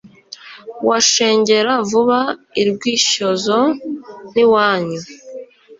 washengera 0.87 1.73
vuba 1.89 2.19
i 2.61 2.63
rwishyozo 2.69 3.57
n’iwanyu 4.31 5.01